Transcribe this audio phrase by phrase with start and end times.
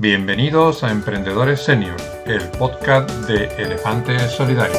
[0.00, 4.78] Bienvenidos a Emprendedores Senior, el podcast de Elefantes Solidarios.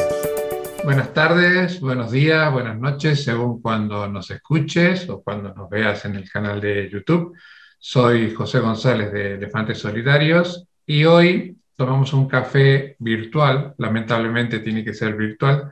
[0.82, 6.16] Buenas tardes, buenos días, buenas noches, según cuando nos escuches o cuando nos veas en
[6.16, 7.36] el canal de YouTube.
[7.78, 14.94] Soy José González de Elefantes Solidarios y hoy tomamos un café virtual, lamentablemente tiene que
[14.94, 15.70] ser virtual,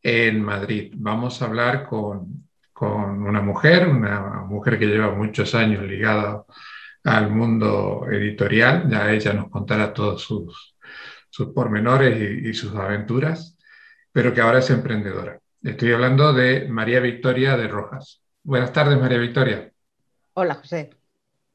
[0.00, 0.92] en Madrid.
[0.94, 6.44] Vamos a hablar con, con una mujer, una mujer que lleva muchos años ligada
[7.04, 10.76] al mundo editorial, ya ella nos contará todos sus,
[11.30, 13.56] sus pormenores y, y, sus aventuras,
[14.10, 15.38] pero que ahora es emprendedora.
[15.62, 18.22] Estoy hablando de María Victoria de Rojas.
[18.42, 19.70] Buenas tardes, María Victoria.
[20.34, 20.90] Hola, José.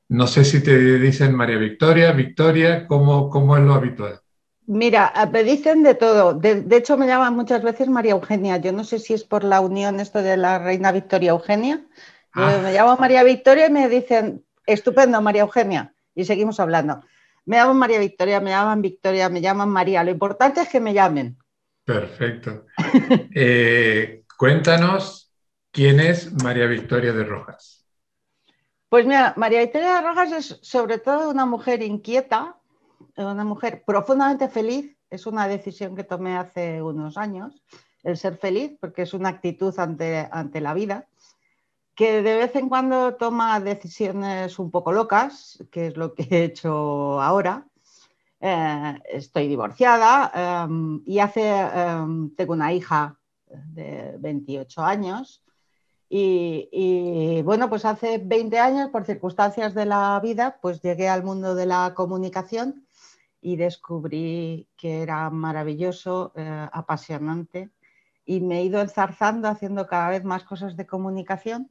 [0.07, 4.19] No sé si te dicen María Victoria, Victoria, ¿cómo, cómo es lo habitual?
[4.65, 6.33] Mira, me dicen de todo.
[6.33, 8.57] De, de, hecho, me llaman muchas veces María Eugenia.
[8.57, 11.85] Yo no sé si es por la unión esto de la reina Victoria Eugenia.
[12.33, 12.59] Ah.
[12.63, 14.43] Me llamo María Victoria y me dicen,
[14.73, 15.93] estupendo, María Eugenia.
[16.15, 17.01] Y seguimos hablando.
[17.45, 20.03] Me llaman María Victoria, me llaman Victoria, me llaman María.
[20.03, 21.37] Lo importante es que me llamen.
[21.83, 22.65] Perfecto.
[23.35, 25.33] eh, cuéntanos
[25.71, 27.87] quién es María Victoria de Rojas.
[28.89, 32.57] Pues mira, María Victoria de Rojas es sobre todo una mujer inquieta,
[33.17, 34.95] una mujer profundamente feliz.
[35.09, 37.63] Es una decisión que tomé hace unos años,
[38.03, 41.08] el ser feliz, porque es una actitud ante, ante la vida
[41.99, 46.45] que de vez en cuando toma decisiones un poco locas, que es lo que he
[46.45, 47.67] hecho ahora.
[48.39, 55.43] Eh, estoy divorciada eh, y eh, tengo una hija de 28 años.
[56.07, 61.53] Y, bueno, pues hace 20 años, por circunstancias de la vida, pues llegué al mundo
[61.53, 62.87] de la comunicación
[63.41, 66.31] y descubrí que era maravilloso,
[66.71, 67.71] apasionante.
[68.23, 71.69] Y me he ido enzarzando haciendo cada vez más cosas de comunicación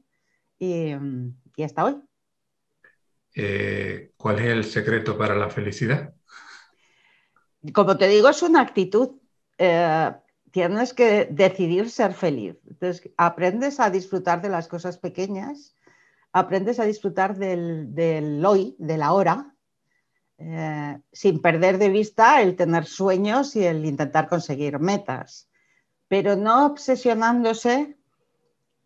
[0.59, 0.95] y,
[1.56, 2.03] y hasta hoy.
[3.34, 6.12] Eh, ¿Cuál es el secreto para la felicidad?
[7.73, 9.11] Como te digo, es una actitud.
[9.59, 10.12] Eh,
[10.50, 12.56] tienes que decidir ser feliz.
[12.66, 15.77] Entonces, aprendes a disfrutar de las cosas pequeñas,
[16.32, 19.55] aprendes a disfrutar del, del hoy, de la hora,
[20.38, 25.50] eh, sin perder de vista el tener sueños y el intentar conseguir metas,
[26.06, 27.97] pero no obsesionándose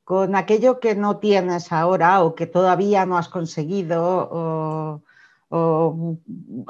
[0.05, 5.03] con aquello que no tienes ahora o que todavía no has conseguido, o,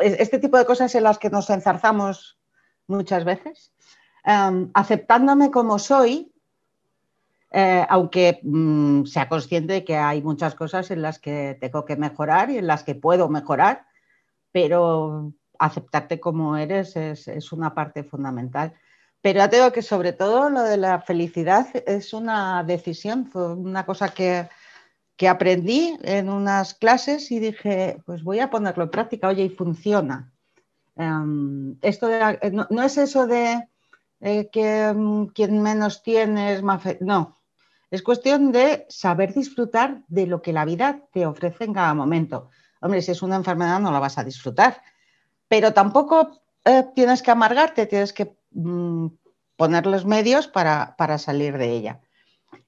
[0.00, 2.38] este tipo de cosas en las que nos enzarzamos
[2.88, 3.72] muchas veces,
[4.26, 6.32] um, aceptándome como soy,
[7.53, 11.97] eh, aunque um, sea consciente de que hay muchas cosas en las que tengo que
[11.97, 13.87] mejorar y en las que puedo mejorar,
[14.50, 18.75] pero aceptarte como eres es, es una parte fundamental.
[19.22, 24.09] Pero ya tengo que sobre todo lo de la felicidad es una decisión, una cosa
[24.09, 24.49] que,
[25.16, 29.49] que aprendí en unas clases y dije, pues voy a ponerlo en práctica, oye, y
[29.49, 30.32] funciona.
[30.97, 33.69] Um, esto de, no, no, es eso de
[34.21, 36.82] eh, que um, quien menos tiene es más...
[37.00, 37.38] No,
[37.93, 42.50] es cuestión de saber disfrutar de lo que la vida te ofrece en cada momento.
[42.81, 44.82] Hombre, si es una enfermedad no la vas a disfrutar,
[45.47, 49.08] pero tampoco eh, tienes que amargarte, tienes que mmm,
[49.56, 52.00] poner los medios para, para, salir de ella.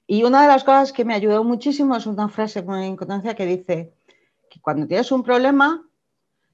[0.07, 3.35] Y una de las cosas que me ayudó muchísimo es una frase muy en constancia
[3.35, 3.93] que dice
[4.49, 5.83] que cuando tienes un problema,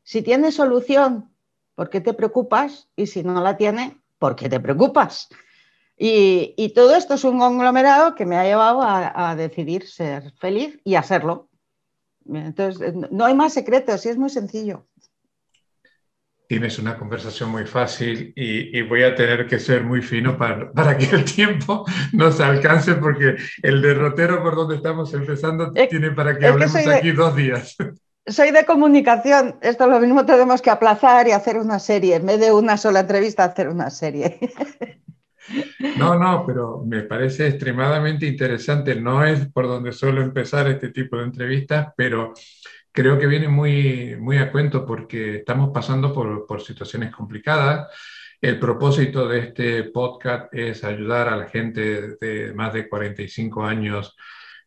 [0.03, 1.29] si tienes solución,
[1.75, 2.89] ¿por qué te preocupas?
[2.95, 5.29] Y si no la tiene, ¿por qué te preocupas?
[5.97, 10.31] Y, y todo esto es un conglomerado que me ha llevado a, a decidir ser
[10.39, 11.49] feliz y hacerlo.
[12.25, 14.87] Entonces, no hay más secretos y es muy sencillo
[16.51, 20.69] tienes una conversación muy fácil y, y, voy a tener que ser muy fino para,
[20.73, 26.11] para que el tiempo nos alcance porque el derrotero por donde estamos empezando es, tiene
[26.11, 27.77] para que hablemos que aquí de, dos días.
[28.27, 32.41] Soy de comunicación, esto lo mismo tenemos que aplazar y hacer una serie, en vez
[32.41, 34.37] de una sola entrevista, hacer una serie.
[35.97, 38.95] No, no, pero me parece extremadamente interesante.
[38.95, 42.33] No es por donde suelo empezar este tipo de entrevistas, pero
[42.91, 47.87] creo que viene muy, muy a cuento porque estamos pasando por, por, situaciones complicadas.
[48.39, 54.15] El propósito de este podcast es ayudar a la gente de más de 45 años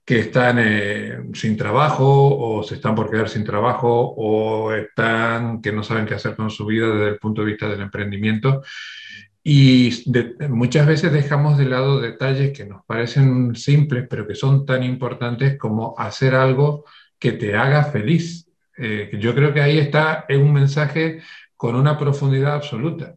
[0.05, 5.73] que están eh, sin trabajo o se están por quedar sin trabajo o están que
[5.73, 8.63] no saben qué hacer con su vida desde el punto de vista del emprendimiento.
[9.43, 14.65] Y de, muchas veces dejamos de lado detalles que nos parecen simples, pero que son
[14.67, 16.85] tan importantes como hacer algo
[17.25, 18.47] que te haga feliz.
[18.77, 21.23] Eh, yo creo que ahí está un mensaje
[21.57, 23.17] con una profundidad absoluta.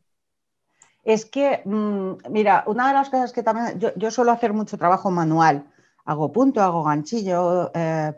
[1.04, 4.78] Es que, mmm, mira, una de las cosas que también, yo, yo, suelo hacer mucho
[4.78, 5.66] trabajo manual,
[6.06, 8.14] hago punto, hago ganchillo, eh,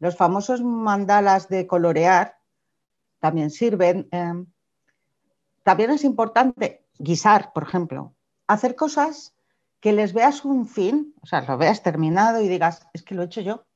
[0.00, 2.36] los famosos mandalas de colorear,
[3.20, 4.08] también sirven.
[4.10, 4.46] Em,
[5.62, 8.12] también es importante guisar, por ejemplo,
[8.48, 9.36] hacer cosas
[9.78, 13.22] que les veas un fin, o sea, lo veas terminado y digas, es que lo
[13.22, 13.67] he hecho yo.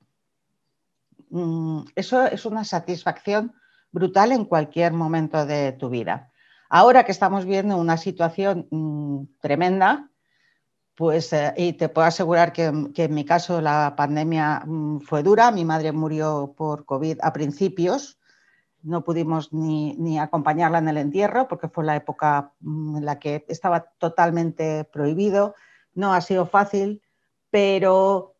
[1.32, 3.54] Mm, eso es una satisfacción
[3.90, 6.30] brutal en cualquier momento de tu vida.
[6.68, 10.10] Ahora que estamos viendo una situación mm, tremenda,
[10.94, 15.50] pues, eh, y te puedo asegurar que, en mi caso la pandemia mm, fue dura.
[15.50, 18.18] Mi madre murió por COVID a principios.
[18.82, 23.44] No pudimos ni, ni, acompañarla en el entierro porque fue la época en la que
[23.48, 25.54] estaba totalmente prohibido
[25.94, 27.02] no ha sido fácil,
[27.50, 28.31] pero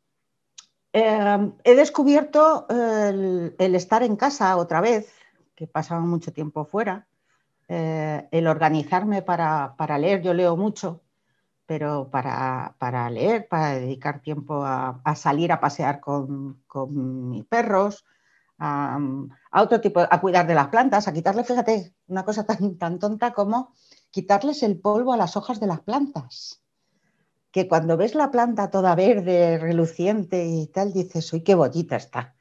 [0.93, 5.13] eh, he descubierto el, estar en casa otra vez,
[5.55, 7.07] que pasaba mucho tiempo fuera,
[7.69, 11.03] eh, el organizarme para, leer, yo leo mucho,
[11.67, 16.63] pero para, leer, para dedicar tiempo a, salir a pasear con,
[17.31, 18.05] mis perros,
[18.59, 18.99] a,
[19.55, 23.33] otro tipo, a cuidar de las plantas, a quitarle, fíjate, una cosa tan, tan tonta
[23.33, 23.73] como
[24.11, 26.62] quitarles el polvo a las hojas de las plantas
[27.53, 32.35] que cuando ves la planta toda verde, reluciente y tal, dices, uy, qué bonita está.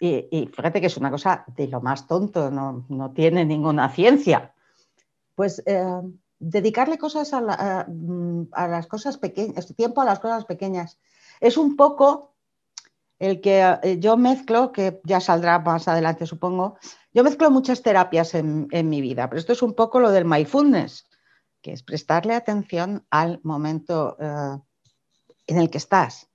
[0.00, 4.52] Y, fíjate que es una cosa de lo más tonto, no, tiene ninguna ciencia.
[5.34, 6.02] Pues eh,
[6.38, 10.98] dedicarle cosas a, mm, a, las cosas pequeñas, tiempo a las cosas pequeñas.
[11.40, 12.34] Es un poco
[13.20, 16.76] el que eh, yo mezclo, que ya saldrá más adelante supongo,
[17.14, 20.24] yo mezclo muchas terapias en, en mi vida, pero esto es un poco lo del
[20.24, 21.06] mindfulness
[21.64, 24.58] que es prestarle atención al momento eh,
[25.46, 26.28] en el que estás.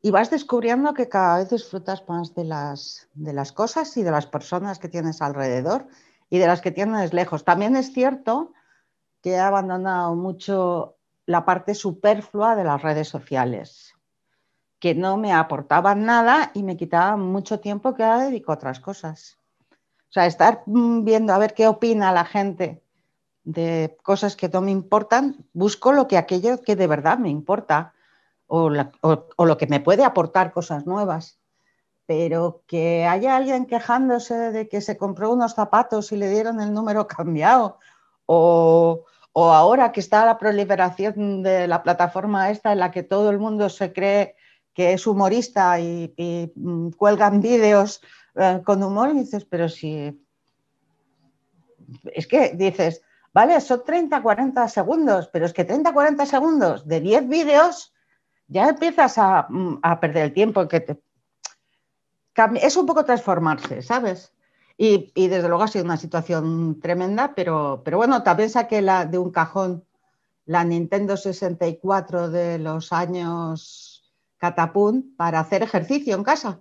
[0.00, 4.12] Y vas descubriendo que cada vez disfrutas más de las, de las cosas y de
[4.12, 5.88] las personas que tienes alrededor
[6.30, 7.44] y de las que tienes lejos.
[7.44, 8.52] También es cierto
[9.22, 13.92] que he abandonado mucho la parte superflua de las redes sociales,
[14.78, 18.78] que no me aportaban nada y me quitaban mucho tiempo que ahora dedico a otras
[18.78, 19.36] cosas.
[19.70, 22.84] O sea, estar mm, viendo a ver qué opina la gente
[23.48, 27.94] de cosas que no me importan, busco lo que aquello que de verdad me importa
[28.46, 31.40] o, lo que me puede aportar cosas nuevas.
[32.04, 36.74] Pero que haya alguien quejándose de que se compró unos zapatos y le dieron el
[36.74, 37.78] número cambiado
[38.26, 39.04] o,
[39.34, 43.70] ahora que está la proliferación de la plataforma esta en la que todo el mundo
[43.70, 44.36] se cree
[44.74, 48.02] que es humorista y, mm, cuelgan vídeos
[48.34, 50.22] eh, con humor, y dices, pero si...
[52.12, 53.02] Es que dices,
[53.38, 53.60] ¿vale?
[53.60, 57.94] Son 30, 40 segundos, pero es que 30, 40 segundos de 10 vídeos
[58.48, 59.16] ya empiezas
[59.48, 60.66] mm, a, perder el tiempo.
[60.66, 60.98] Que
[62.60, 64.32] es un poco transformarse, ¿sabes?
[64.76, 69.18] Y, desde luego ha sido una situación tremenda, pero, pero bueno, también saqué la, de
[69.18, 69.84] un cajón
[70.44, 76.60] la Nintendo 64 de los años catapún para hacer ejercicio en casa.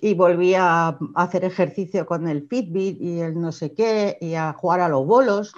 [0.00, 4.52] Y volví a hacer ejercicio con el Fitbit y el no sé qué, y a
[4.54, 5.52] jugar a los bolos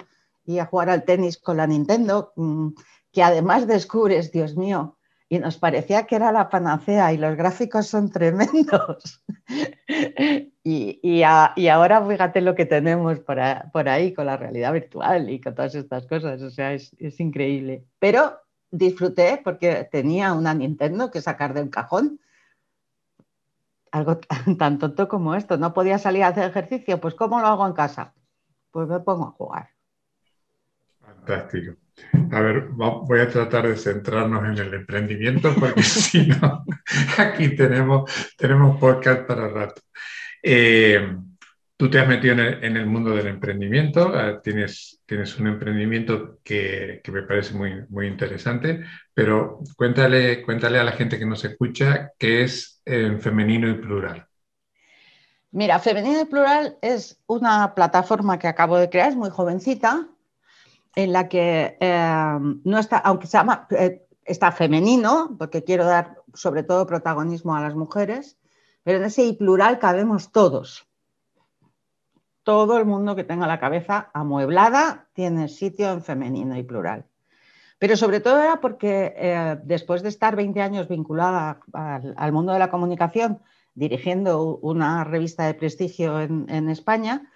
[0.45, 2.69] y a jugar al tenis con la Nintendo, mm,
[3.11, 4.97] que además descubres, Dios mío,
[5.31, 9.23] y nos parecía que era la panacea y los gráficos son tremendos.
[10.61, 13.39] y, ahora fíjate lo que tenemos por,
[13.87, 17.85] ahí con la realidad virtual y con todas estas cosas, o sea, es, increíble.
[17.97, 18.41] Pero
[18.71, 22.19] disfruté porque tenía una Nintendo que sacar del cajón.
[23.89, 24.19] Algo
[24.59, 27.73] tan tonto como esto, no podía salir a hacer ejercicio, pues ¿cómo lo hago en
[27.73, 28.13] casa?
[28.71, 29.69] Pues me pongo a jugar.
[31.25, 31.77] Fantástico.
[32.31, 36.65] A ver, voy a tratar de centrarnos en el emprendimiento porque si no,
[37.17, 39.81] aquí tenemos, tenemos podcast para rato.
[40.41, 41.15] Eh,
[41.77, 47.01] tú te has metido en el, mundo del emprendimiento, ah, tienes, tienes un emprendimiento que,
[47.03, 52.11] que, me parece muy, muy interesante, pero cuéntale, cuéntale a la gente que nos escucha
[52.17, 54.25] qué es en femenino y plural.
[55.53, 60.07] Mira, Femenino y Plural es una plataforma que acabo de crear, es muy jovencita,
[60.95, 66.17] en la que eh, no está, aunque se llama, eh, está femenino, porque quiero dar
[66.33, 68.37] sobre todo protagonismo a las mujeres,
[68.83, 70.87] pero en ese y plural cabemos todos.
[72.43, 77.05] Todo el mundo que tenga la cabeza amueblada tiene sitio en femenino y plural.
[77.77, 82.59] Pero sobre todo era porque eh, después de estar 20 años vinculada al, mundo de
[82.59, 83.41] la comunicación,
[83.73, 87.31] dirigiendo una revista de prestigio en España,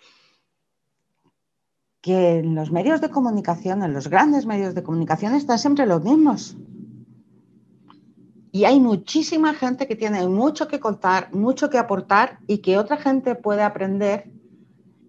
[2.06, 6.04] que en los medios de comunicación, en los grandes medios de comunicación, están siempre los
[6.04, 6.56] mismos.
[8.52, 12.98] Y hay muchísima gente que tiene mucho que contar, mucho que aportar y que otra
[12.98, 14.30] gente puede aprender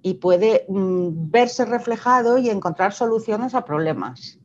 [0.00, 4.38] y puede mm, verse reflejado y encontrar soluciones a problemas.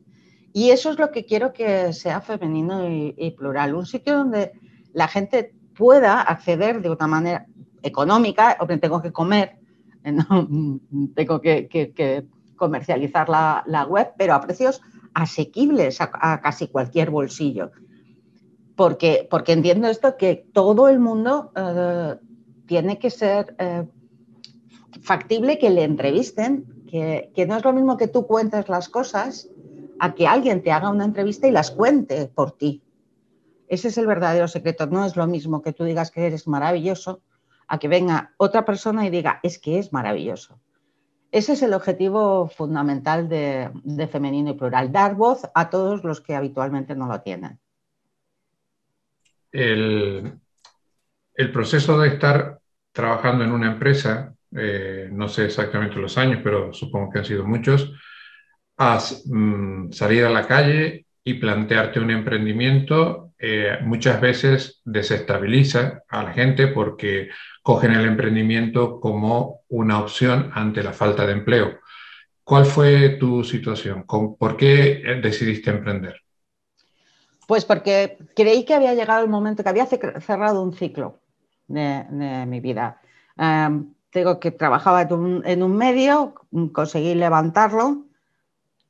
[0.52, 4.52] Y eso es lo que quiero que sea femenino y, plural, un sitio donde
[4.92, 7.46] la gente pueda acceder de una manera
[7.82, 9.56] económica, o que tengo que comer,
[11.14, 12.26] tengo que,
[12.62, 14.80] comercializar la, web, pero a precios
[15.14, 17.72] asequibles a, casi cualquier bolsillo.
[18.76, 22.14] Porque, porque, entiendo esto que todo el mundo eh,
[22.66, 23.84] tiene que ser eh,
[25.00, 29.48] factible que le entrevisten, que, que, no es lo mismo que tú cuentes las cosas
[29.98, 32.80] a que alguien te haga una entrevista y las cuente por ti.
[33.66, 34.86] Ese es el verdadero secreto.
[34.86, 37.22] No es lo mismo que tú digas que eres maravilloso
[37.66, 40.60] a que venga otra persona y diga, es que es maravilloso.
[41.32, 43.70] Ese es el objetivo fundamental de,
[44.12, 47.58] femenino y plural, dar voz a todos los que habitualmente no lo tienen.
[49.50, 50.38] El,
[51.50, 52.60] proceso de estar
[52.92, 57.46] trabajando en una empresa, eh, no sé exactamente los años, pero supongo que han sido
[57.46, 57.90] muchos,
[58.76, 66.22] a mm, salir a la calle y plantearte un emprendimiento eh, muchas veces desestabiliza a
[66.22, 67.28] la gente porque
[67.60, 71.80] cogen el emprendimiento como una opción ante la falta de empleo.
[72.44, 74.04] ¿Cuál fue tu situación?
[74.06, 76.20] ¿Por qué decidiste emprender?
[77.48, 81.18] Pues porque creí que había llegado el momento, que había cerrado un ciclo
[81.66, 83.00] de, mi vida.
[84.10, 86.34] Tengo que trabajaba en un, medio,
[86.72, 88.04] conseguí levantarlo,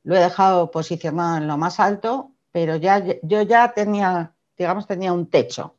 [0.04, 4.31] lo he dejado posicionado en lo más alto, pero ya, yo ya tenía
[4.62, 5.76] digamos, tenía un techo.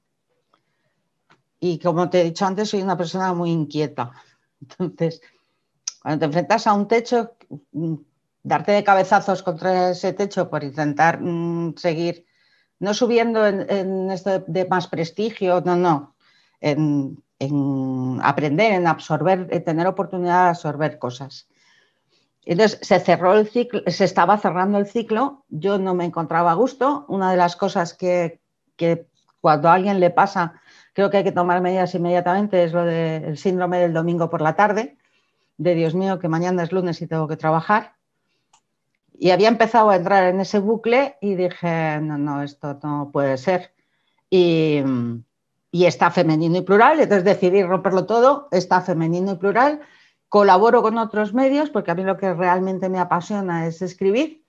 [1.59, 4.11] Y como te he dicho antes, soy una persona muy inquieta.
[4.79, 5.21] Entonces,
[6.01, 7.35] cuando te enfrentas a un techo,
[7.71, 7.95] mm,
[8.43, 12.25] darte de cabezazos contra ese techo por intentar mm, seguir,
[12.79, 16.15] no subiendo en, esto de, más prestigio, no, no,
[16.59, 17.23] en,
[18.21, 21.47] aprender, en absorber, en tener oportunidad de absorber cosas.
[22.45, 26.55] Entonces se cerró el ciclo, se estaba cerrando el ciclo, yo no me encontraba a
[26.55, 27.05] gusto.
[27.07, 28.41] Una de las cosas que,
[28.75, 29.07] que
[29.41, 30.61] cuando a alguien le pasa,
[30.93, 34.55] creo que hay que tomar medidas inmediatamente, es lo del síndrome del domingo por la
[34.55, 34.97] tarde,
[35.57, 37.95] de Dios mío, que mañana es lunes y tengo que trabajar.
[39.13, 43.37] Y había empezado a entrar en ese bucle y dije, no, no, esto no puede
[43.37, 43.73] ser.
[44.29, 44.81] Y,
[45.71, 49.81] y está femenino y plural, entonces decidí romperlo todo, está femenino y plural.
[50.29, 54.42] Colaboro con otros medios porque a mí lo que realmente me apasiona es escribir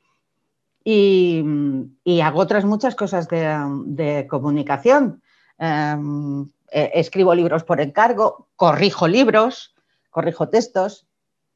[0.85, 5.23] y, hago otras muchas cosas de, comunicación.
[5.59, 9.75] Em, e, escribo libros por encargo, corrijo libros,
[10.11, 11.07] corrijo textos,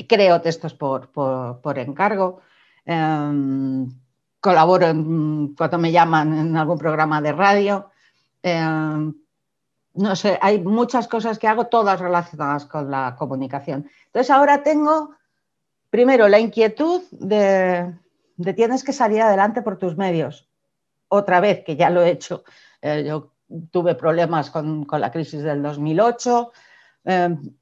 [0.09, 2.41] creo textos por, encargo,
[2.87, 3.89] em,
[4.41, 4.87] colaboro
[5.57, 7.91] cuando me llaman en algún programa de radio.
[8.43, 9.13] Em,
[9.95, 13.91] no sé, hay muchas cosas que hago, todas relacionadas con la comunicación.
[14.07, 15.11] Entonces ahora tengo,
[15.91, 17.93] primero, la inquietud de,
[18.55, 20.49] tienes que salir adelante por tus medios.
[21.09, 22.45] Otra vez, que ya lo he hecho.
[22.81, 23.33] Eh, yo
[23.71, 26.53] tuve problemas con, la crisis del 2008.
[27.05, 27.55] Em,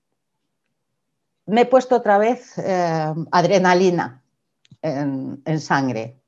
[1.46, 4.22] me he puesto otra vez em, adrenalina
[4.82, 6.20] en, sangre.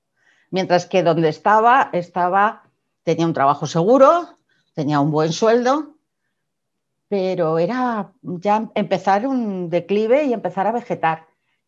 [0.51, 2.63] Mientras que donde estaba, estaba,
[3.03, 4.29] tenía un trabajo seguro,
[4.75, 5.97] tenía un buen sueldo,
[7.09, 11.27] pero era ya empezar un declive y empezar a vegetar.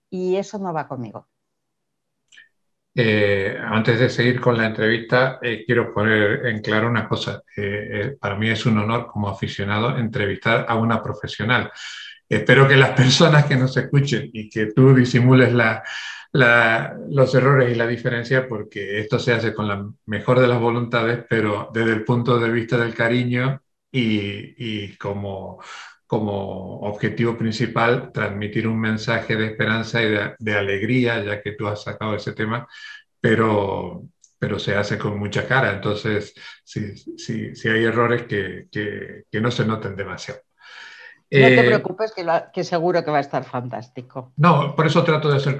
[0.08, 1.26] Y eso no va conmigo.
[2.94, 7.42] Eh, antes de seguir con la entrevista, eh, quiero poner en claro una cosa.
[7.56, 11.70] Eh, para mí es un honor como aficionado entrevistar a una profesional.
[12.28, 15.52] Espero que las personas que nos escuchen y que tú disimules
[16.32, 21.24] los errores y la diferencia, porque esto se hace con la mejor de las voluntades,
[21.28, 25.60] pero desde el punto de vista del cariño y, como,
[26.10, 30.08] como objetivo principal transmitir un mensaje de esperanza y
[30.40, 32.66] de, alegría, ya que tú has sacado ese tema,
[33.20, 34.02] pero,
[34.36, 35.70] pero se hace con mucha cara.
[35.70, 40.40] Entonces, sí, sí, sí hay errores que, que, no se noten demasiado.
[41.30, 44.32] No te eh, preocupes, que, que, seguro que va a estar fantástico.
[44.36, 45.56] No, por eso trato de hacer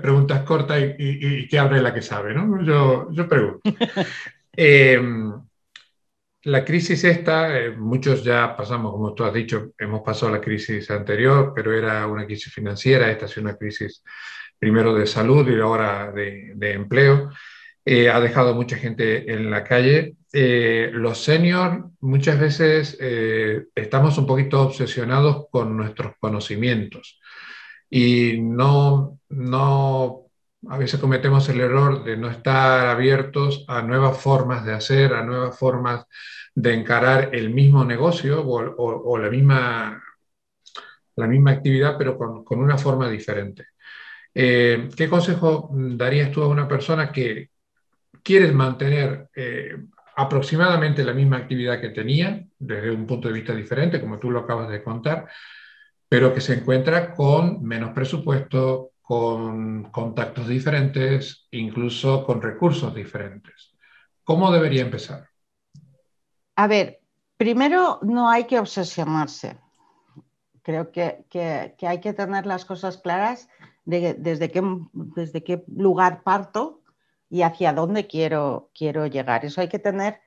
[0.00, 2.62] preguntas cortas y, y, que hable la que sabe, ¿no?
[2.62, 3.60] Yo, yo pregunto.
[4.56, 4.98] eh,
[6.44, 10.90] la crisis esta, eh, muchos ya pasamos, como tú has dicho, hemos pasado la crisis
[10.90, 14.02] anterior, pero era una crisis financiera, esta sido una crisis
[14.58, 17.30] primero de salud y ahora de, empleo.
[17.84, 20.16] Eh, ha dejado mucha gente en la calle.
[20.32, 22.96] Eh, los seniors muchas veces
[23.74, 27.20] estamos un poquito obsesionados con nuestros conocimientos
[27.88, 30.19] y no, no
[30.68, 35.24] a veces cometemos el error de no estar abiertos a nuevas formas de hacer, a
[35.24, 36.04] nuevas formas
[36.54, 40.02] de encarar el mismo negocio o, la, misma,
[41.16, 43.66] la misma actividad, pero con, una forma diferente.
[44.34, 47.50] Eh, ¿Qué consejo darías tú a una persona que
[48.22, 49.76] quiere mantener eh,
[50.16, 54.40] aproximadamente la misma actividad que tenía, desde un punto de vista diferente, como tú lo
[54.40, 55.26] acabas de contar,
[56.08, 63.74] pero que se encuentra con menos presupuesto, con contactos diferentes, incluso con recursos diferentes.
[64.22, 65.28] ¿Cómo debería empezar?
[66.54, 67.00] A ver,
[67.36, 69.58] primero no hay que obsesionarse.
[70.62, 71.26] Creo que,
[71.82, 73.48] hay que tener las cosas claras
[73.84, 74.62] de, desde, qué,
[74.92, 76.80] desde qué lugar parto
[77.28, 79.44] y hacia dónde quiero, quiero llegar.
[79.44, 80.20] Eso hay que tener,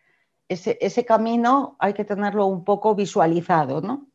[0.49, 4.09] ese, ese camino hay que tenerlo un poco visualizado, ¿no?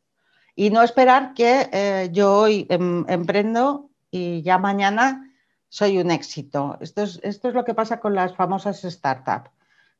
[0.55, 5.31] Y no esperar que eh, yo hoy em, emprendo y ya mañana
[5.69, 6.77] soy un éxito.
[6.81, 9.51] Esto es, esto es lo que pasa con las famosas startups,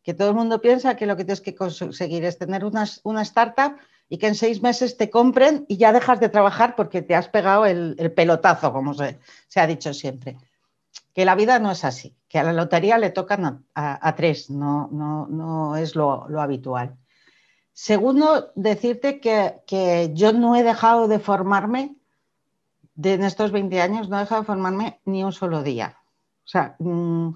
[0.04, 3.22] que todo el mundo piensa que lo que tienes que conseguir es tener una, una
[3.22, 3.78] startup
[4.10, 7.30] y que en seis meses te compren y ya dejas de trabajar porque te has
[7.30, 9.20] pegado el, pelotazo, como se,
[9.56, 10.38] ha dicho siempre.
[11.14, 14.90] Que la vida no es así, que a la lotería le tocan a, tres, no,
[14.92, 16.96] no, no es lo, habitual.
[17.72, 21.96] Segundo, decirte que, que, yo no he dejado de formarme
[23.04, 25.98] en estos 20 años no he dejado de formarme ni un solo día.
[26.44, 27.30] O sea, mm,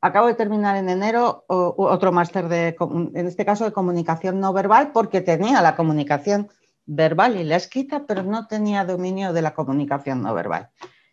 [0.00, 2.76] acabo de terminar en enero otro máster de,
[3.14, 6.48] en este caso, de comunicación no verbal, porque tenía la comunicación
[6.86, 10.70] verbal y la escrita, pero no tenía dominio de la comunicación no verbal.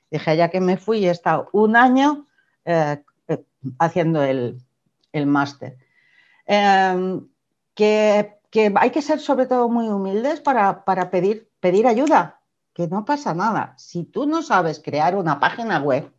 [0.09, 2.27] Dije, ya que me fui, he estado un año
[2.65, 3.43] eh, eh,
[3.79, 4.61] haciendo el,
[5.25, 5.77] máster.
[6.45, 7.27] Em,
[7.75, 8.37] que,
[8.75, 12.40] hay que ser sobre todo muy humildes para, para pedir, pedir ayuda
[12.73, 13.73] que no pasa nada.
[13.77, 16.11] Si tú no sabes crear una página web,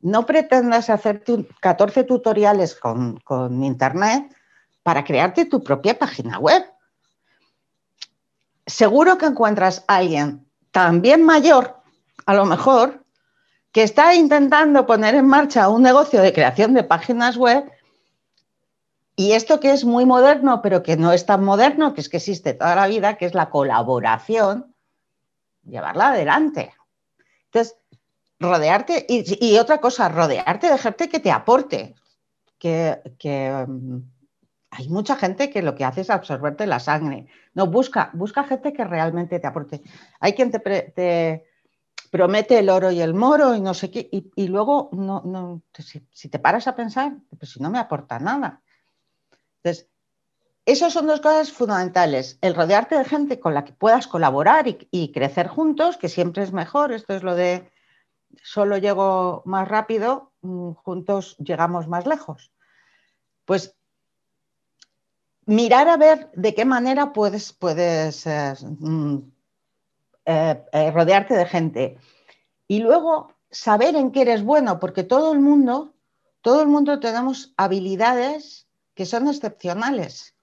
[0.00, 1.24] no pretendas hacer
[1.60, 3.20] 14 tutoriales con,
[3.64, 4.34] Internet
[4.82, 6.64] para crearte tu propia página web.
[8.66, 11.82] Seguro que encuentras a alguien también mayor,
[12.26, 13.04] a lo mejor,
[13.72, 17.70] que está intentando poner en marcha un negocio de creación de páginas web
[19.16, 22.18] y esto que es muy moderno, pero que no es tan moderno, que es que
[22.18, 24.76] existe toda la vida, que es la colaboración,
[25.68, 26.74] llevarla adelante.
[27.46, 27.76] Entonces,
[28.38, 31.94] rodearte, y, otra cosa, rodearte de gente que te aporte,
[32.58, 33.00] que,
[33.66, 33.98] mm,
[34.70, 37.26] hay mucha gente que lo que hace es absorberte la sangre.
[37.54, 39.82] No, busca, busca gente que realmente te aporte.
[40.20, 41.44] Hay quien te,
[42.10, 46.28] promete el oro y el moro y no sé qué, y, luego no, si, si,
[46.28, 48.62] te paras a pensar, pues si no me aporta nada.
[49.62, 49.87] Entonces,
[50.68, 52.36] esas son dos cosas fundamentales.
[52.42, 56.52] El rodearte de gente con la que puedas colaborar y, crecer juntos, que siempre es
[56.52, 56.92] mejor.
[56.92, 57.72] Esto es lo de
[58.42, 62.52] solo llego más rápido, mm, juntos llegamos más lejos.
[63.46, 63.76] Pues
[65.46, 67.56] mirar a ver de qué manera puedes,
[68.26, 69.16] eh, mm,
[70.26, 71.98] eh, eh, rodearte de gente.
[72.66, 75.94] Y luego saber en qué eres bueno, porque todo el mundo,
[76.42, 80.34] todo el mundo tenemos habilidades que son excepcionales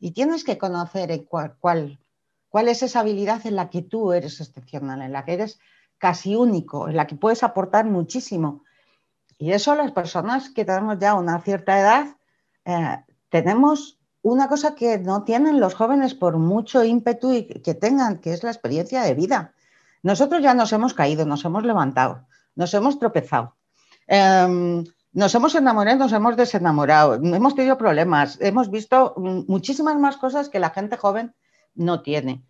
[0.00, 5.02] y tienes que conocer cuál, cuál, es esa habilidad en la que tú eres excepcional,
[5.02, 5.60] en la que eres
[5.98, 8.64] casi único, en la que puedes aportar muchísimo.
[9.38, 12.16] Y eso las personas que tenemos ya una cierta edad,
[12.64, 18.18] eh, tenemos una cosa que no tienen los jóvenes por mucho ímpetu y que tengan,
[18.18, 19.54] que es la experiencia de vida.
[20.02, 23.54] Nosotros ya nos hemos caído, nos hemos levantado, nos hemos tropezado.
[24.06, 30.48] Em, nos hemos enamorado, nos hemos desenamorado, hemos tenido problemas, hemos visto muchísimas más cosas
[30.48, 31.34] que la gente joven
[31.74, 32.44] no tiene.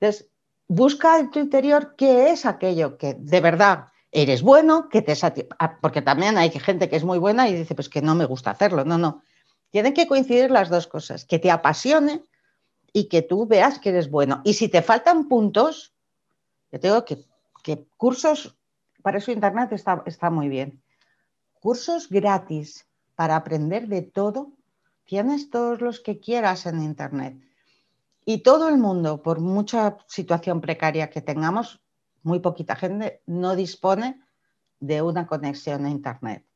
[0.00, 0.28] Entonces,
[0.66, 5.14] busca en tu interior qué es aquello que de verdad eres bueno, que te
[5.58, 8.24] ah, porque también hay gente que es muy buena y dice, pues que no me
[8.24, 8.84] gusta hacerlo.
[8.84, 9.22] No, no.
[9.70, 12.22] Tienen que coincidir las dos cosas, que te apasione
[12.92, 14.40] y que tú veas que eres bueno.
[14.44, 15.92] Y si te faltan puntos,
[16.72, 17.18] yo tengo que,
[17.62, 18.56] que cursos,
[19.02, 20.82] para eso Internet está, está muy bien
[21.66, 24.52] cursos gratis para aprender de todo,
[25.04, 27.42] tienes todos los que quieras en Internet.
[28.24, 31.80] Y todo el mundo, por mucha situación precaria que tengamos,
[32.22, 34.20] muy poquita gente no dispone
[34.78, 36.46] de una conexión a Internet,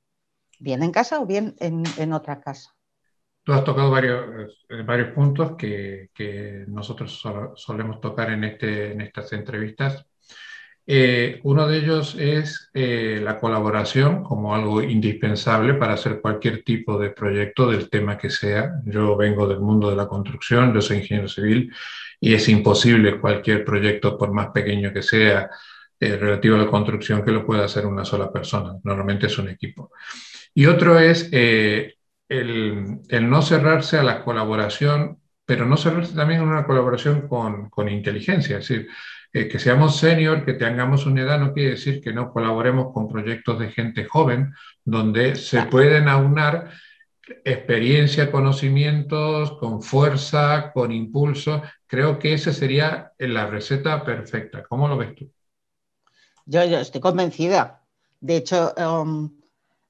[0.60, 2.72] bien en casa o bien en, otra casa.
[3.42, 7.20] Tú has tocado varios, eh, varios puntos que, nosotros
[7.56, 10.06] solemos tocar en, este, en estas entrevistas
[10.92, 16.98] eh, uno de ellos es eh, la colaboración como algo indispensable para hacer cualquier tipo
[16.98, 18.72] de proyecto del tema que sea.
[18.84, 21.72] Yo vengo del mundo de la construcción, yo soy ingeniero civil
[22.18, 25.48] y es imposible cualquier proyecto, por más pequeño que sea,
[26.00, 28.74] eh, relativo a la construcción, que lo pueda hacer una sola persona.
[28.82, 29.92] Normalmente es un equipo.
[30.54, 31.94] Y otro es el,
[32.28, 37.88] el, no cerrarse a la colaboración, pero no cerrarse también a una colaboración con, con
[37.88, 38.58] inteligencia.
[38.58, 38.88] Es decir,
[39.32, 43.58] que seamos senior, que tengamos una edad, no quiere decir que no colaboremos con proyectos
[43.60, 44.52] de gente joven,
[44.84, 46.70] donde se pueden aunar
[47.44, 51.62] experiencia, conocimientos, con fuerza, con impulso.
[51.86, 54.64] Creo que esa sería la receta perfecta.
[54.64, 55.30] ¿Cómo lo ves tú?
[56.46, 57.82] Yo, estoy convencida.
[58.20, 59.30] De hecho, um,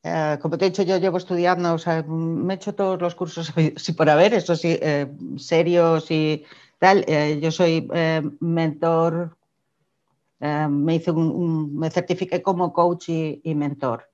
[0.03, 3.15] eh, como te he dicho, yo llevo estudiando, o sea, me he hecho todos los
[3.15, 6.45] cursos, si por haber, eso sí, eh, serios y
[6.81, 7.89] Eh, yo soy
[8.41, 9.37] mentor,
[10.41, 11.13] me, hice
[11.91, 14.09] certifiqué como coach y, mentor.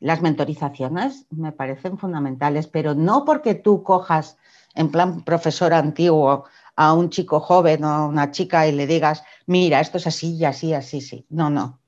[0.00, 4.36] Las mentorizaciones me parecen fundamentales, pero no porque tú cojas
[4.74, 6.44] en plan profesor antiguo
[6.76, 10.36] a un chico joven o a una chica y le digas, mira, esto es así
[10.36, 11.24] y así, así, sí.
[11.30, 11.80] No, no.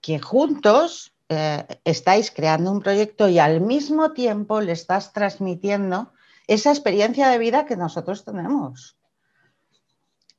[0.00, 6.12] Que juntos eh, estáis creando un proyecto y al mismo tiempo le estás transmitiendo
[6.46, 8.95] esa experiencia de vida que nosotros tenemos.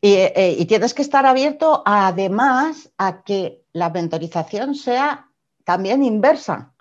[0.07, 5.29] Y, eh, tienes que estar abierto además a que la mentorización sea
[5.65, 6.71] también inversa,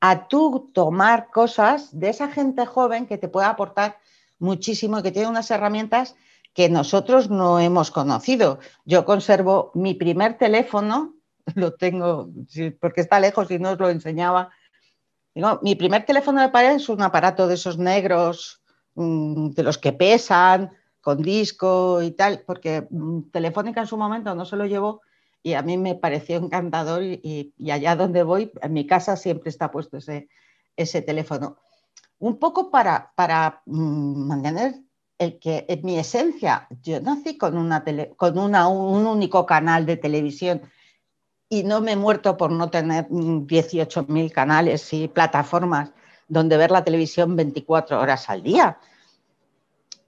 [0.00, 3.98] a tú tomar cosas de esa gente joven que te pueda aportar
[4.40, 6.16] muchísimo y que tiene unas herramientas
[6.54, 8.58] que nosotros no hemos conocido.
[8.84, 11.14] Yo conservo mi primer teléfono
[11.54, 12.30] lo tengo,
[12.80, 14.50] porque está lejos y no os lo enseñaba.
[15.62, 18.60] mi primer teléfono de pared es un aparato de esos negros,
[18.96, 24.34] mm, de los que pesan, con disco y tal, porque mm, Telefónica en su momento
[24.34, 25.02] no se lo llevó
[25.42, 29.70] y a mí me pareció encantador y, allá donde voy, en mi casa siempre está
[29.70, 30.28] puesto ese,
[30.76, 31.58] ese teléfono.
[32.20, 34.76] Un poco para, para mm, mantener
[35.18, 37.84] el que en mi esencia, yo nací con, una
[38.16, 40.62] con una, un único canal de televisión
[41.48, 45.92] y no me he muerto por no tener 18.000 canales y plataformas
[46.28, 48.78] donde ver la televisión 24 horas al día.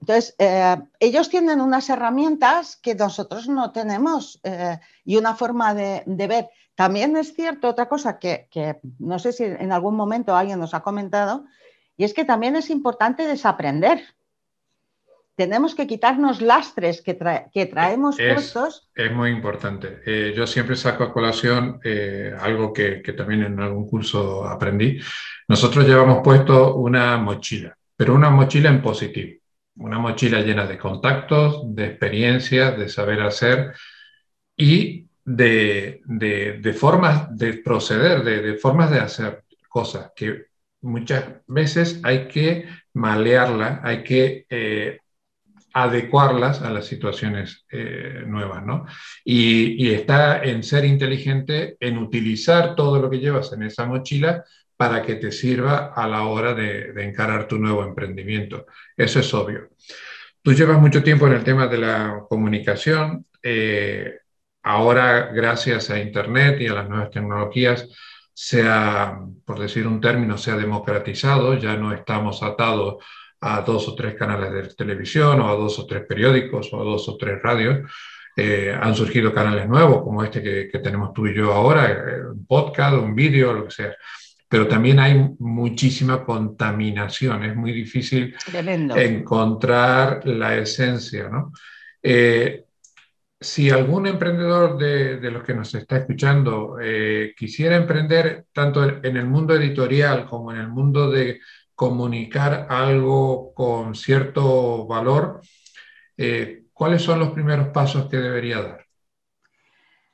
[0.05, 6.03] Entonces, eh, ellos tienen unas herramientas que nosotros no tenemos eh, y una forma de,
[6.05, 6.49] ver.
[6.75, 10.75] También es cierto otra cosa que, que, no sé si en algún momento alguien nos
[10.75, 11.45] ha comentado,
[11.97, 14.03] y es que también es importante desaprender
[15.35, 17.17] tenemos que quitarnos lastres que,
[17.51, 18.89] que traemos puestos.
[18.95, 20.01] Es muy importante.
[20.05, 24.97] Eh, yo siempre saco a colación eh, algo que, que, también en algún curso aprendí.
[25.49, 29.41] Nosotros llevamos puesto una mochila, pero una mochila en positivo.
[29.77, 33.73] Una mochila llena de contactos, de experiencias, de saber hacer
[34.55, 36.01] y de,
[36.77, 40.45] formas de proceder, de, de formas de hacer cosas que
[40.85, 44.99] muchas veces hay que malearla, hay que eh,
[45.73, 48.85] adecuarlas a las situaciones eh, nuevas, ¿no?
[49.25, 54.45] Y, está en ser inteligente, en utilizar todo lo que llevas en esa mochila
[54.77, 58.65] para que te sirva a la hora de, encarar tu nuevo emprendimiento.
[58.95, 59.69] Eso es obvio.
[60.41, 63.25] Tú llevas mucho tiempo en el tema de la comunicación.
[63.41, 64.19] Eh,
[64.63, 67.87] ahora, gracias a Internet y a las nuevas tecnologías,
[68.33, 73.03] se ha, por decir un término, se ha democratizado, ya no estamos atados
[73.39, 76.83] a dos o tres canales de televisión o a dos o tres periódicos o a
[76.83, 77.89] dos o tres radios.
[78.35, 82.45] Eh, han surgido canales nuevos como este que, tenemos tú y yo ahora, eh, un
[82.45, 83.95] podcast, un vídeo, lo que sea.
[84.47, 88.35] Pero también hay muchísima contaminación, es muy difícil
[88.95, 91.29] encontrar la esencia.
[91.29, 91.51] ¿no?
[92.01, 92.63] Eh,
[93.39, 96.77] si algún emprendedor de, de, los que nos está escuchando
[97.35, 101.39] quisiera emprender tanto en el mundo editorial como en el mundo de
[101.75, 105.41] comunicar algo con cierto valor,
[106.17, 108.85] eh, ¿cuáles son los primeros pasos que debería dar?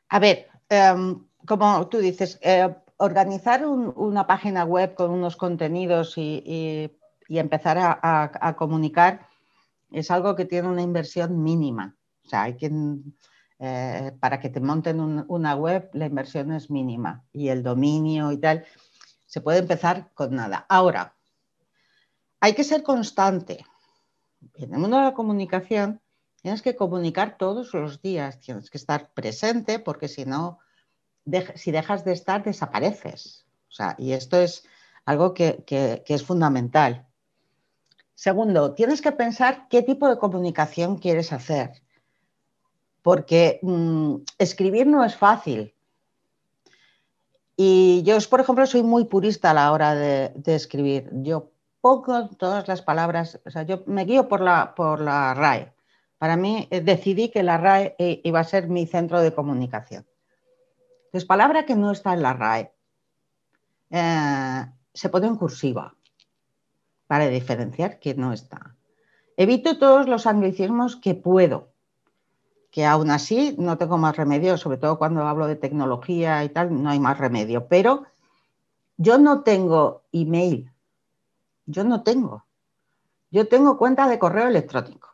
[0.09, 2.67] A ver, em, como tú dices, eh,
[3.01, 6.91] organizar una página web con unos contenidos y,
[7.27, 9.27] empezar a, comunicar
[9.91, 11.95] es algo que tiene una inversión mínima.
[12.23, 12.71] O sea, hay que,
[13.57, 18.37] eh, para que te monten una web, la inversión es mínima y el dominio y
[18.37, 18.65] tal,
[19.25, 20.67] se puede empezar con nada.
[20.69, 21.15] Ahora,
[22.39, 23.65] hay que ser constante.
[24.53, 26.01] En el mundo de la comunicación
[26.41, 30.59] tienes que comunicar todos los días, tienes que estar presente porque si no,
[31.55, 33.45] si dejas de estar, desapareces.
[33.69, 34.65] O sea, y esto es
[35.05, 35.63] algo que,
[36.05, 37.07] es fundamental.
[38.15, 41.81] Segundo, tienes que pensar qué tipo de comunicación quieres hacer,
[43.01, 45.73] porque mm, escribir no es fácil.
[47.55, 51.09] Y yo, por ejemplo, soy muy purista a la hora de, escribir.
[51.13, 55.73] Yo poco todas las palabras, o sea, yo me guío por la, por la RAE.
[56.17, 60.05] Para mí eh, decidí que la RAE eh, iba a ser mi centro de comunicación.
[61.11, 62.71] Entonces, palabra que no está en la RAE
[63.89, 65.93] eh, se pone en cursiva
[67.05, 68.77] para diferenciar que no está.
[69.35, 71.67] Evito todos los anglicismos que puedo,
[72.71, 76.81] que aún así no tengo más remedio, sobre todo cuando hablo de tecnología y tal,
[76.81, 77.67] no hay más remedio.
[77.67, 78.05] Pero
[78.95, 80.71] yo no tengo email
[81.65, 82.45] Yo no tengo.
[83.31, 85.09] Yo tengo cuenta de correo electrónico,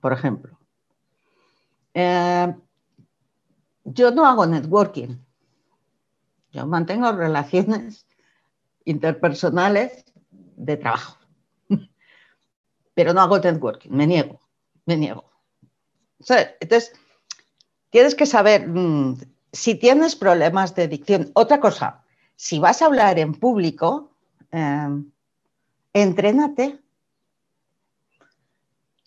[0.00, 0.58] por ejemplo.
[1.94, 2.54] Eh,
[3.92, 5.16] yo no hago networking.
[6.52, 8.06] Yo mantengo relaciones
[8.84, 10.04] interpersonales
[10.56, 11.18] de trabajo.
[12.94, 14.40] Pero no hago networking, me niego,
[14.86, 15.24] me niego.
[16.20, 16.92] Entonces,
[17.90, 19.18] tienes que saber mm,
[19.52, 21.30] si tienes problemas de dicción.
[21.34, 22.02] Otra cosa,
[22.36, 24.10] si vas a hablar en público,
[24.50, 25.02] eh,
[25.92, 26.80] entrénate.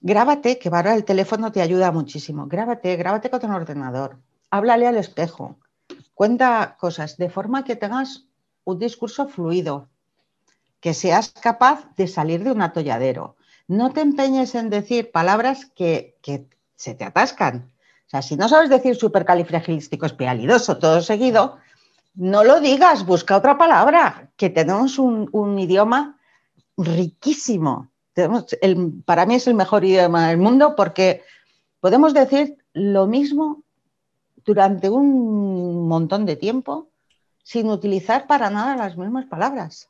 [0.04, 2.48] Grábate, que ahora el teléfono te ayuda muchísimo.
[2.48, 4.18] Grábate, grábate con un ordenador.
[4.52, 5.58] Háblale al espejo.
[6.14, 8.26] Cuenta cosas de forma que tengas
[8.66, 9.88] un discurso fluido,
[10.82, 13.38] que seas capaz de salir de un atolladero.
[13.68, 16.18] No te empeñes en decir palabras que,
[16.76, 17.72] se te atascan.
[18.08, 21.58] O sea, si no sabes decir supercalifragilístico espialidoso todo seguido,
[22.14, 26.20] no lo digas, busca otra palabra, que tenemos un, idioma
[26.76, 27.90] riquísimo.
[29.06, 31.24] para mí es el mejor idioma del mundo porque
[31.80, 33.64] podemos decir lo mismo
[34.46, 36.90] durante un montón de tiempo
[37.44, 39.90] sin utilizar para nada las mismas palabras.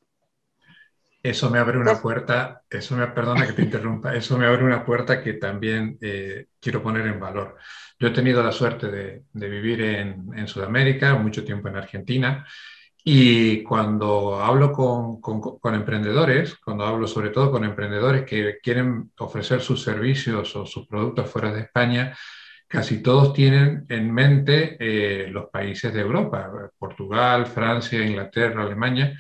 [1.24, 4.84] Eso me abre una puerta, eso me, perdona que te interrumpa, eso me abre una
[4.84, 7.58] puerta que también eh, quiero poner en valor.
[8.00, 12.44] Yo he tenido la suerte de, vivir en, Sudamérica, mucho tiempo en Argentina,
[13.04, 19.62] y cuando hablo con, con, emprendedores, cuando hablo sobre todo con emprendedores que quieren ofrecer
[19.62, 22.18] sus servicios o sus productos fuera de España,
[22.72, 29.20] casi todos tienen en mente eh, los países de Europa, Portugal, Francia, Inglaterra, Alemania,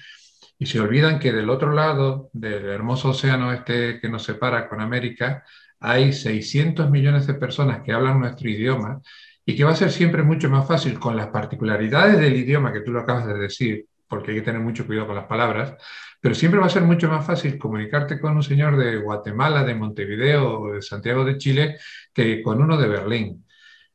[0.57, 4.79] y se olvidan que del otro lado del hermoso océano este que nos separa con
[4.79, 5.43] América,
[5.81, 9.01] hay 600 millones de personas que hablan nuestro idioma
[9.45, 12.81] y que va a ser siempre mucho más fácil con las particularidades del idioma que
[12.81, 15.75] tú lo acabas de decir, porque hay que tener mucho cuidado con las palabras,
[16.19, 19.75] pero siempre va a ser mucho más fácil comunicarte con un señor de Guatemala, de
[19.75, 21.77] Montevideo o de Santiago de Chile
[22.13, 23.45] que con uno de Berlín.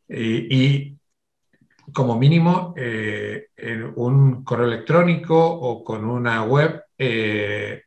[0.09, 0.97] y
[1.93, 7.83] como mínimo eh, en un correo electrónico o con una web, eh,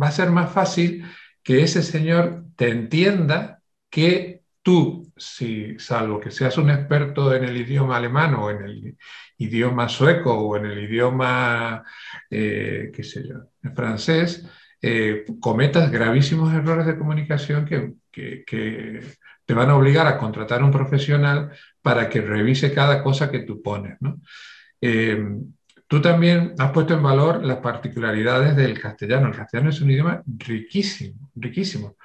[0.00, 1.04] va a ser más fácil
[1.42, 7.56] que ese señor te entienda que tú, si salvo que seas un experto en el
[7.56, 8.96] idioma alemán o en el
[9.38, 11.84] idioma sueco o en el idioma,
[12.30, 14.44] eh, qué sé yo, francés,
[15.40, 17.94] cometas gravísimos errores de comunicación que,
[19.46, 23.62] te van a obligar a contratar un profesional para que revise cada cosa que tú
[23.62, 23.98] pones.
[24.80, 25.22] Eh,
[25.86, 29.28] tú también has puesto en valor las particularidades del castellano.
[29.28, 31.96] El castellano es un idioma riquísimo, riquísimo,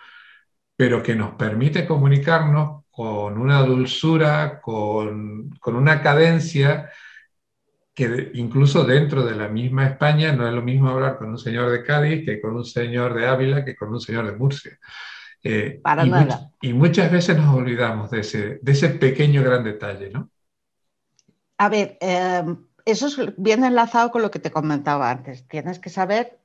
[0.79, 6.89] pero que nos permite comunicarnos con una dulzura, con, con una cadencia
[7.93, 11.69] que incluso dentro de la misma España no es lo mismo hablar con un señor
[11.69, 14.79] de Cádiz que con un señor de Ávila que con un señor de Murcia.
[15.43, 16.49] Eh, Para y nada.
[16.61, 20.29] y muchas veces nos olvidamos de ese, de ese pequeño gran detalle, ¿no?
[21.57, 25.45] A ver, eh, eso es bien enlazado con lo que te comentaba antes.
[25.45, 26.39] Tienes que saber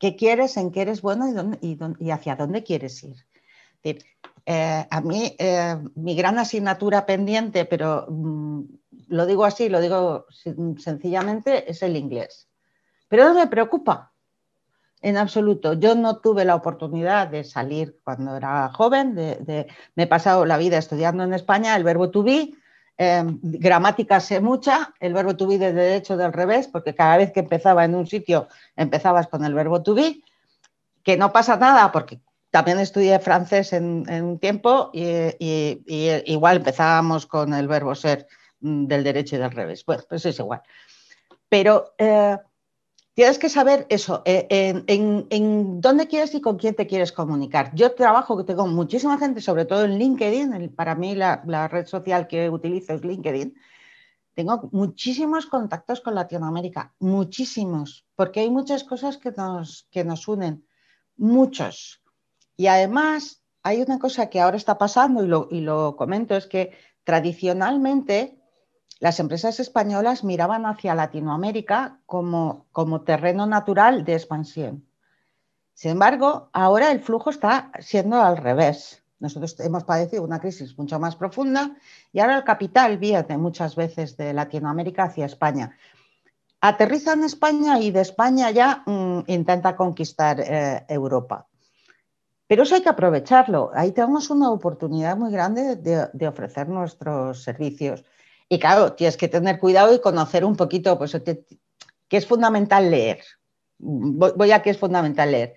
[0.00, 3.25] qué quieres, en qué eres bueno y, dónde, y, hacia dónde quieres ir.
[4.48, 5.36] Eh, a mí,
[5.96, 8.62] mi gran asignatura pendiente, pero mm,
[9.08, 10.26] lo digo así, lo digo
[10.78, 12.48] sencillamente, es el inglés.
[13.08, 14.12] Pero no me preocupa,
[15.02, 15.74] en absoluto.
[15.74, 19.66] Yo no tuve la oportunidad de salir cuando era joven, me
[20.02, 22.54] he pasado la vida estudiando en España el verbo to be,
[22.96, 27.30] em, gramática sé mucha, el verbo to be de derecho del revés, porque cada vez
[27.30, 30.22] que empezaba en un sitio empezabas con el verbo to be,
[31.02, 32.20] que no pasa nada porque
[32.56, 35.82] también estudié francés en, un tiempo y,
[36.24, 38.26] igual empezábamos con el verbo ser
[38.60, 39.84] mm, del derecho y del revés.
[39.84, 40.62] Bueno, pues es igual.
[41.50, 42.38] Pero eh,
[43.12, 44.46] Tienes que saber eso, eh,
[44.86, 47.74] en, dónde quieres y con quién te quieres comunicar.
[47.74, 52.48] Yo trabajo, tengo muchísima gente, sobre todo en LinkedIn, para mí la, red social que
[52.48, 53.54] utilizo es LinkedIn.
[54.32, 60.66] Tengo muchísimos contactos con Latinoamérica, muchísimos, porque hay muchas cosas que nos, que nos unen,
[61.16, 62.02] muchos.
[62.56, 66.72] Y además hay una cosa que ahora está pasando y lo, comento, es que
[67.04, 68.38] tradicionalmente
[69.00, 74.86] las empresas españolas miraban hacia Latinoamérica como, como terreno natural de expansión.
[75.74, 79.02] Sin embargo, ahora el flujo está siendo al revés.
[79.18, 81.76] Nosotros hemos padecido una crisis mucho más profunda
[82.12, 85.76] y ahora el capital viene muchas veces de Latinoamérica hacia España.
[86.60, 91.46] Aterriza en España y de España ya mm, intenta conquistar eh, Europa.
[92.46, 93.70] Pero eso hay que aprovecharlo.
[93.74, 98.04] Ahí tenemos una oportunidad muy grande de ofrecer nuestros servicios.
[98.48, 101.44] Y claro, tienes que tener cuidado y conocer un poquito, pues que,
[102.10, 103.20] es fundamental leer.
[103.78, 105.54] voy, a que es fundamental leer.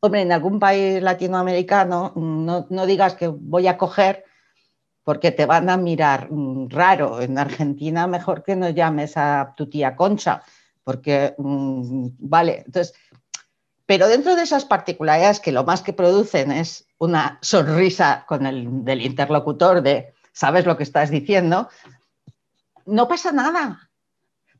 [0.00, 4.24] Hombre, en algún país latinoamericano no, no digas que voy a coger
[5.04, 7.20] porque te van a mirar mm, raro.
[7.20, 10.42] En Argentina mejor que no llames a tu tía Concha,
[10.84, 12.94] porque, mm, vale, entonces,
[13.90, 18.84] pero dentro de esas particularidades que lo más que producen es una sonrisa con el
[18.84, 21.68] del interlocutor de, sabes lo que estás diciendo,
[22.86, 23.90] no pasa nada.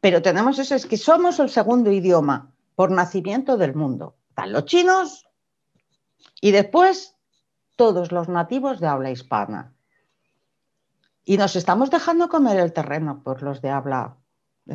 [0.00, 4.16] Pero tenemos eso, es que somos el segundo idioma por nacimiento del mundo.
[4.30, 5.28] Están los chinos
[6.40, 7.14] y después
[7.76, 9.76] todos los nativos de habla hispana.
[11.24, 14.16] Y nos estamos dejando comer el terreno por los de habla,
[14.66, 14.74] eh,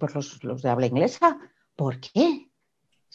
[0.00, 1.38] por los, de habla inglesa.
[1.76, 2.48] ¿Por qué?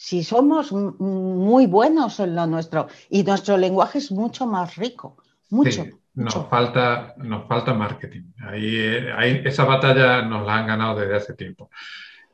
[0.00, 5.16] Si somos muy buenos en lo nuestro y nuestro lenguaje es mucho más rico,
[5.50, 5.86] mucho.
[6.14, 8.30] Nos, Falta, nos falta marketing.
[8.46, 11.68] Ahí, esa batalla nos la han ganado desde hace tiempo.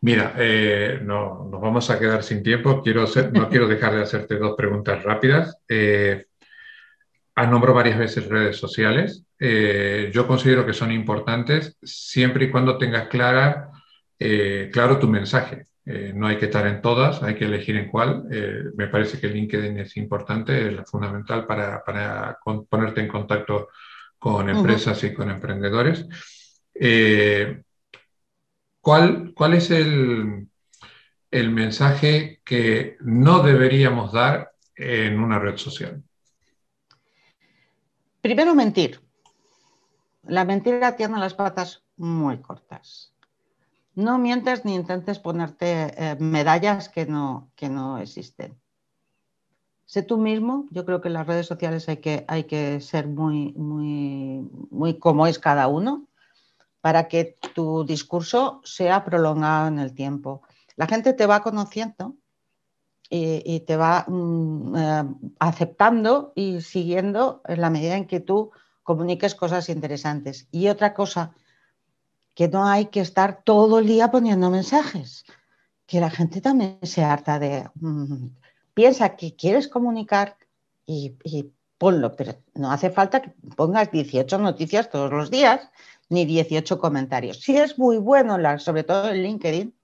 [0.03, 2.83] Mira, eh, no, nos vamos a quedar sin tiempo.
[2.83, 5.57] Quiero no quiero dejar de hacerte dos preguntas rápidas.
[5.67, 6.27] Eh,
[7.35, 9.25] has nombrado varias veces redes sociales.
[9.41, 13.71] Eh, yo considero que son importantes siempre y cuando tengas clara,
[14.19, 15.65] eh, claro tu mensaje.
[15.87, 18.25] Eh, no hay que estar en todas, hay que elegir en cuál.
[18.75, 23.69] me parece que LinkedIn es importante, es fundamental para, para ponerte en contacto
[24.19, 26.07] con empresas y con emprendedores.
[28.81, 30.49] ¿cuál, ¿Cuál es el,
[31.31, 36.03] el mensaje que no deberíamos dar en una red social?
[38.21, 39.01] Primero, mentir.
[40.23, 43.14] La mentira tiene las patas muy cortas.
[43.95, 48.59] No mientes ni intentes ponerte eh, medallas que no, que no existen.
[49.87, 50.67] Sé tú mismo.
[50.71, 54.99] Yo creo que en las redes sociales hay que, hay que ser muy, muy, muy
[54.99, 56.09] como es cada uno
[56.81, 60.43] para que tu discurso sea prolongado en el tiempo.
[60.77, 62.17] La gente te va conociendo
[63.09, 65.05] y, te va mm, eh,
[65.39, 68.51] aceptando y siguiendo en la medida en que tú
[68.83, 70.49] comuniques cosas interesantes.
[70.51, 71.35] Y otra cosa,
[72.35, 75.25] que no hay que estar todo el día poniendo mensajes,
[75.87, 77.69] que la gente también se harta de...
[77.77, 78.29] Mm,
[78.75, 80.37] piensa que quieres comunicar
[80.87, 81.15] y,
[81.79, 85.71] ponlo, pero no hace falta que pongas 18 noticias todos los días
[86.09, 87.41] ni 18 comentarios.
[87.41, 89.75] Sí es muy bueno, sobre todo en LinkedIn,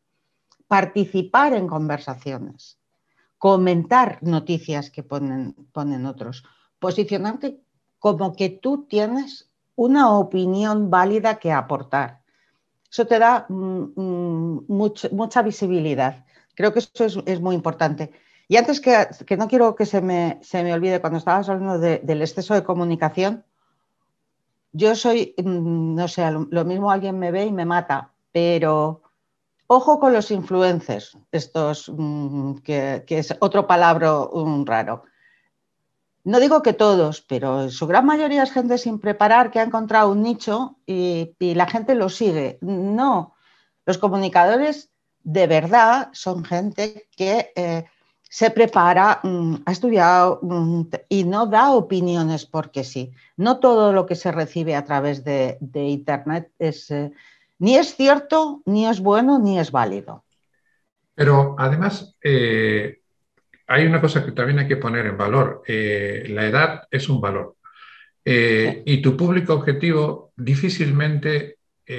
[0.68, 2.80] participar en conversaciones
[3.40, 6.44] comentar noticias que ponen, ponen otros,
[6.78, 7.58] posicionarte
[7.98, 12.19] como que tú tienes una opinión válida que aportar.
[12.90, 16.24] Eso te da mm, mm, mucha visibilidad.
[16.54, 18.10] Creo que eso es, muy importante.
[18.48, 22.22] Y antes que, no quiero que se me, se me olvide, cuando estabas hablando del
[22.22, 23.44] exceso de comunicación,
[24.72, 29.02] yo soy, mm, no sé, lo mismo alguien me ve y me mata, pero
[29.72, 34.26] Ojo con los influencers, estos, mm, que, es otro palabra
[34.66, 35.04] raro.
[36.22, 40.10] No digo que todos, pero su gran mayoría es gente sin preparar que ha encontrado
[40.10, 42.58] un nicho y, la gente lo sigue.
[42.60, 43.34] No,
[43.86, 44.90] los comunicadores
[45.22, 47.84] de verdad son gente que eh,
[48.22, 53.12] se prepara, mm, ha estudiado mm, y no da opiniones porque sí.
[53.36, 56.90] No todo lo que se recibe a través de, Internet es...
[56.90, 57.12] Eh,
[57.58, 60.24] ni es cierto, ni es bueno, ni es válido.
[61.14, 62.99] Pero además, eh,
[63.70, 65.62] hay una cosa que también hay que poner en valor.
[65.64, 67.54] Eh, la edad es un valor.
[68.24, 71.56] Eh, y tu público objetivo difícilmente,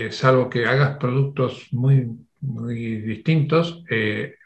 [0.10, 2.08] salvo que hagas productos muy,
[2.42, 3.84] muy distintos,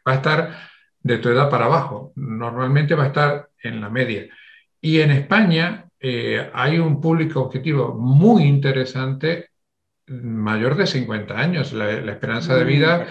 [0.07, 0.57] va a estar
[0.99, 2.13] de tu edad para abajo.
[2.15, 4.27] Normalmente va a estar en la media.
[4.81, 5.87] Y en España
[6.53, 9.49] hay un público objetivo muy interesante
[10.07, 11.73] mayor de 50 años.
[11.73, 13.07] La, esperanza de vida,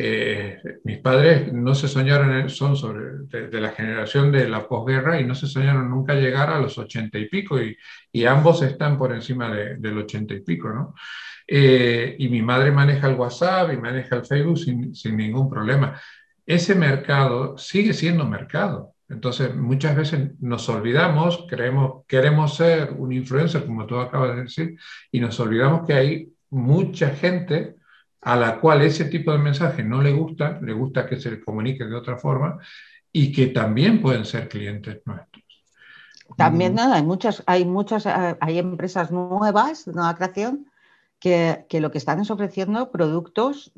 [0.00, 5.24] eh, mis padres no se soñaron, son sobre, de, la generación de la posguerra y
[5.24, 7.76] no se soñaron nunca llegar a los 80 y pico y,
[8.12, 10.94] y ambos están por encima de, del 80 y pico, ¿no?
[11.48, 16.00] Eh, y mi madre maneja el WhatsApp y maneja el Facebook sin, sin ningún problema.
[16.46, 18.94] Ese mercado sigue siendo mercado.
[19.08, 24.76] Entonces, muchas veces nos olvidamos, creemos, queremos ser un influencer, como tú acabas de decir,
[25.10, 27.77] y nos olvidamos que hay mucha gente
[28.20, 31.40] a la cual ese tipo de mensaje no le gusta, le gusta que se le
[31.40, 32.58] comunique de otra forma
[33.12, 35.44] y que también pueden ser clientes nuestros.
[36.36, 36.78] También mm.
[36.78, 40.70] hay muchas, hay muchas, eh, hay empresas nuevas de nueva creación
[41.18, 43.72] que, lo que están es ofreciendo productos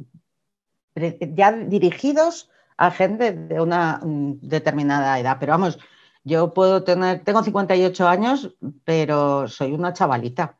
[0.94, 5.36] ya dirigidos a gente de una mm, determinada edad.
[5.38, 5.78] Pero vamos,
[6.24, 10.56] yo puedo tener, tengo 58 años, pero soy una chavalita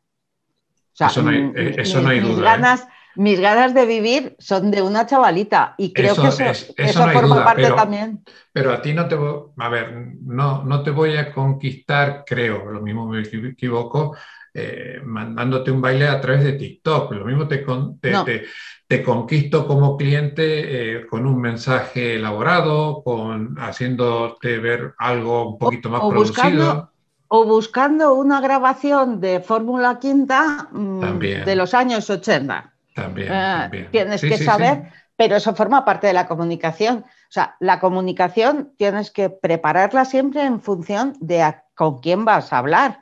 [1.08, 2.40] eso no hay, mm, eh, eso no hay duda.
[2.40, 2.44] ¿eh?
[2.44, 7.70] Ganas, mis ganas de vivir son de una chavalita y creo que eso, forma parte
[7.72, 8.24] también.
[8.52, 12.70] Pero a ti no te voy, a ver, no, no te voy a conquistar, creo,
[12.70, 14.16] lo mismo me equivoco,
[14.52, 17.12] eh, mandándote un baile a través de TikTok.
[17.12, 17.64] Lo mismo te,
[18.00, 18.46] te,
[18.86, 25.88] te, conquisto como cliente eh, con un mensaje elaborado, con haciéndote ver algo un poquito
[25.88, 26.90] más producido.
[27.28, 32.72] o buscando una grabación de Fórmula Quinta mm, de los años 80.
[33.02, 33.32] También.
[33.32, 36.98] Ah, tienes que saber, pero eso forma parte de la comunicación.
[36.98, 42.58] O sea, la comunicación tienes que prepararla siempre en función de con quién vas a
[42.58, 43.00] hablar.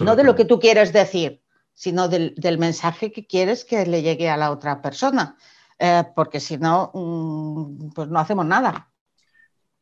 [0.00, 1.42] No de lo que tú quieres decir,
[1.74, 5.36] sino del, mensaje que quieres que le llegue a la otra persona.
[5.78, 8.88] Eh, porque si no, mm, pues no hacemos nada.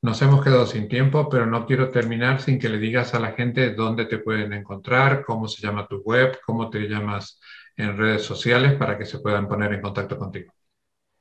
[0.03, 3.33] Nos hemos quedado sin tiempo, pero no quiero terminar sin que le digas a la
[3.33, 7.41] gente dónde te pueden encontrar, cómo se llama tu web, cómo te llamas
[7.77, 10.53] en redes sociales para que se puedan poner en contacto contigo.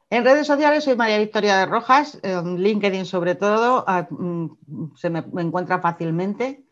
[0.09, 5.09] En redes sociales soy María Victoria de Rojas, en LinkedIn sobre todo, ah, mm, se
[5.09, 6.65] me encuentra fácilmente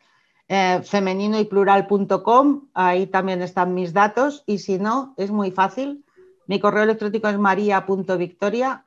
[0.48, 6.06] eh, femenino y plural.com, ahí también están mis datos y si no, es muy fácil.
[6.48, 8.84] Mi correo electrónico es maria.victoria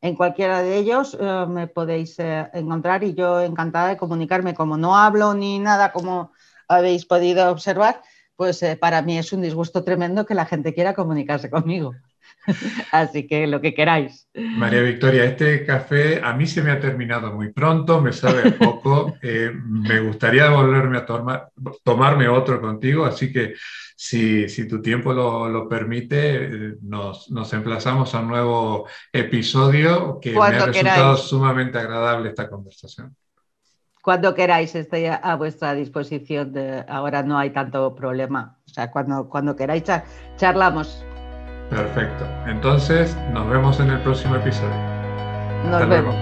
[0.00, 4.54] En cualquiera de ellos eh, me podéis eh, encontrar y yo encantada de comunicarme.
[4.54, 6.32] Como no hablo ni nada, como
[6.66, 8.02] habéis podido observar,
[8.38, 11.92] pues para mí es un disgusto tremendo que la gente quiera comunicarse conmigo.
[12.92, 14.28] Así que lo que queráis.
[14.32, 19.16] María Victoria, este café a mí se me ha terminado muy pronto, me sabe poco.
[19.20, 21.48] Eh, me gustaría volverme a tomar,
[21.82, 23.54] tomarme otro contigo, así que
[23.96, 31.16] si, tu tiempo lo, permite, nos, emplazamos a un nuevo episodio que me ha resultado
[31.16, 33.14] sumamente agradable esta conversación.
[34.08, 36.54] Cuando queráis, estoy a, vuestra disposición.
[36.88, 38.56] ahora no hay tanto problema.
[38.64, 39.82] O sea, cuando, cuando queráis,
[40.38, 41.04] charlamos.
[41.68, 42.26] Perfecto.
[42.46, 44.74] Entonces, nos vemos en el próximo episodio.
[45.70, 46.14] Nos vemos.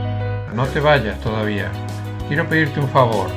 [0.53, 1.71] No te vayas todavía.
[2.27, 3.29] Quiero pedirte un favor.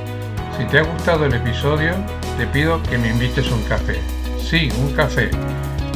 [0.57, 1.91] Si te ha gustado el episodio,
[2.39, 3.99] te pido que me invites un café.
[4.39, 5.29] Sí, un café.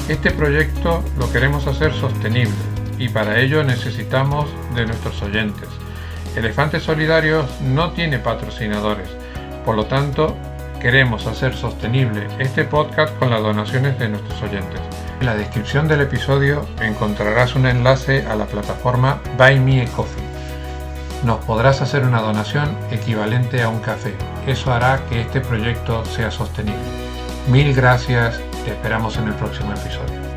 [0.09, 2.53] Este proyecto lo queremos hacer sostenible
[2.99, 5.69] y para ello necesitamos de nuestros oyentes.
[6.35, 9.09] Elefantes Solidarios no tiene patrocinadores,
[9.65, 10.35] por lo tanto,
[10.81, 14.79] queremos hacer sostenible este podcast con las donaciones de nuestros oyentes.
[15.19, 20.23] En la descripción del episodio encontrarás un enlace a la plataforma Buy Me a Coffee.
[21.23, 24.13] Nos podrás hacer una donación equivalente a un café.
[24.45, 26.81] Eso hará que este proyecto sea sostenible.
[27.47, 30.32] Mil gracias, te esperamos en el próximo episodio.